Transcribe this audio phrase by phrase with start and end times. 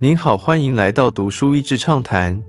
[0.00, 2.40] 您好，欢迎来到读书益智畅谈。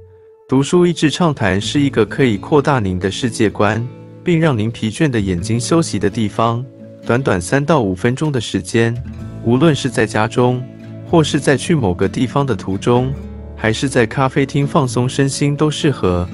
[0.47, 3.83] 读书益智畅谈是一个可以扩大您的世界观，
[4.23, 6.63] 并让您疲倦的眼睛休息的地方。
[7.07, 8.95] 短短三到五分钟的时间，
[9.43, 10.63] 无论是在家中，
[11.09, 13.11] 或是在去某个地方的途中，
[13.55, 16.29] 还是在咖啡厅放松身心，都适合。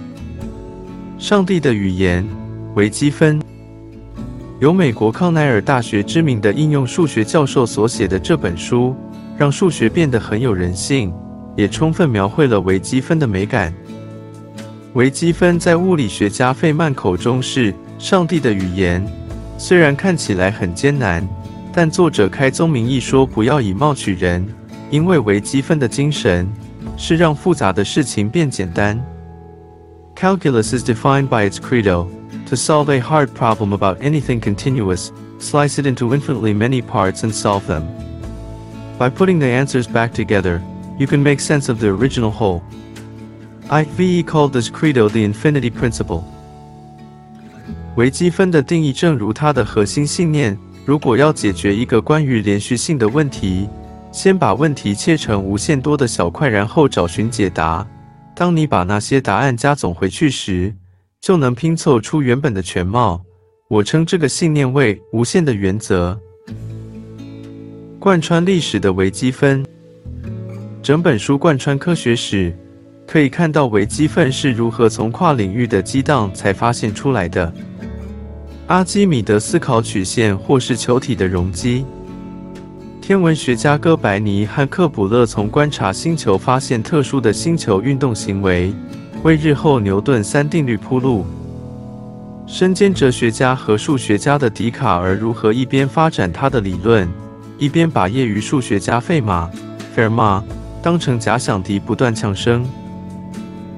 [1.17, 2.27] 上帝的语言，
[2.75, 3.41] 微积分。
[4.59, 8.93] 由美国康奈尔大学知名的应用数学教授所写的这本书，
[9.37, 11.13] 让数学变得很有人性，
[11.55, 13.73] 也充分描绘了微积分的美感。
[14.93, 19.05] 微积分在物理学家费曼口中是上帝的语言，
[19.57, 21.27] 虽然看起来很艰难，
[21.73, 24.45] 但作者开宗明义说不要以貌取人，
[24.89, 26.47] 因为微积分的精神
[26.95, 28.97] 是让复杂的事情变简单。
[30.15, 32.07] Calculus is defined by its credo.
[32.47, 37.33] To solve a hard problem about anything continuous, slice it into infinitely many parts and
[37.33, 37.83] solve them.
[38.97, 40.61] By putting the answers back together,
[40.97, 42.61] you can make sense of the original whole.
[43.69, 46.23] IVE called this credo the infinity principle.
[47.97, 53.67] 微积分的定义正如它的核心信念：如果要解决一个关于连续性的问题，
[54.11, 57.85] 先把问题切成无限多的小块，然后找寻解答。
[58.33, 60.73] 当你把那些答案加总回去时，
[61.19, 63.21] 就能拼凑出原本的全貌。
[63.67, 66.19] 我称这个信念为无限的原则，
[68.05, 69.65] 贯穿历史的微积分。
[70.83, 72.55] 整本书贯穿科学史，
[73.07, 77.51] 可以看到微积分是如何从跨领域的激荡才发现出来的。
[78.67, 81.83] 阿基米德思考曲线，或是球体的容积。
[83.01, 88.71] 天文学家哥白尼和克卜勒从观察星球发现特殊的星球运动行为。
[89.23, 91.25] 为日后牛顿三定律铺路。
[92.45, 97.09] 身兼哲学家和数学家的笛卡尔如何一边发展他的理论，
[97.57, 99.49] 一边把业余数学家费马
[99.95, 100.43] （Fermat）
[100.81, 102.65] 当成假想敌不断呛声。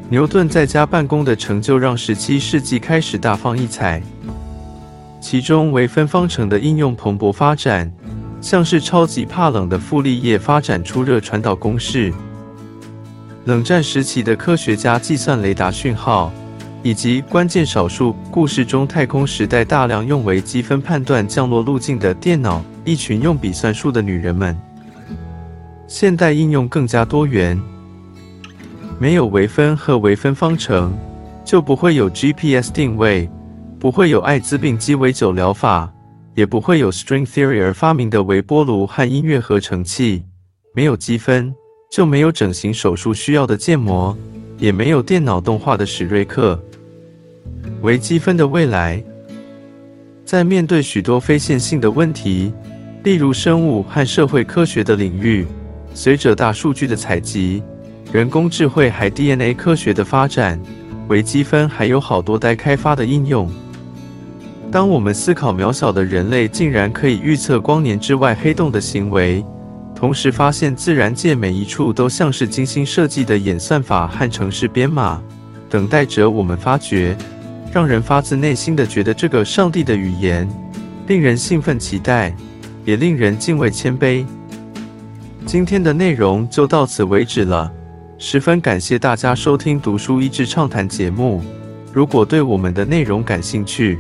[0.09, 4.01] 牛顿在家办公的成就让17世纪开始大放异彩，
[5.21, 7.91] 其中微分方程的应用蓬勃发展，
[8.41, 12.13] 像是超级怕冷的傅立叶发展出热传导公式。
[13.45, 16.31] 冷战时期的科学家计算雷达讯号，
[16.83, 24.57] 以及关键少数故事中太空时代大量用微积分判断降落路径的电脑，一群用笔算数的女人们。
[25.87, 27.59] 现代应用更加多元，
[28.99, 30.93] 没有微分和微分方程，
[31.43, 33.29] 就不会有 GPS 定位，
[33.79, 35.91] 不会有艾滋病鸡尾酒疗法，
[36.35, 40.23] 也不会有 String Theory 而发明的微波炉和音乐合成器。
[40.73, 41.53] 没有积分。
[41.89, 44.13] 就没有整形手术需要的建模，
[44.57, 46.59] 也没有电脑动画的史瑞克。
[47.81, 49.03] 微积分的未来，
[50.25, 52.51] 在面对许多非线性的问题，
[53.03, 55.45] 例如生物和社会科学的领域，
[55.93, 57.61] 随着大数据的采集、
[58.11, 60.59] 人工智慧还 DNA 科学的发展，
[61.07, 63.49] 微积分还有好多待开发的应用。
[64.71, 69.45] 当我们思考渺小的人类竟然可以预测光年之外黑洞的行为。
[69.99, 75.19] 同时发现自然界每一处都像是精心设计的演算法和城市编码，
[75.71, 77.17] 等待着我们发掘，
[77.73, 80.47] 让人发自内心的觉得这个上帝的语言
[81.07, 82.31] 令人兴奋期待，
[82.85, 84.23] 也令人敬畏谦卑。
[85.47, 87.71] 今天的内容就到此为止了，
[88.19, 91.41] 十分感谢大家收听读书益智畅谈节目。
[91.91, 93.97] 如果对我们的内容感兴趣，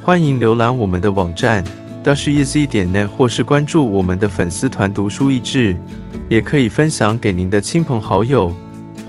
[0.00, 1.64] 欢迎浏览我们的网站。
[2.02, 5.76] 到是 e z 点 net 或是关注我们的粉丝团读书益智，
[6.28, 8.54] 也可以分享给您的亲朋好友。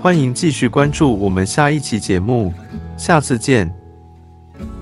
[0.00, 2.52] 欢迎继续关注我们下一期节目，
[2.96, 3.81] 下次见。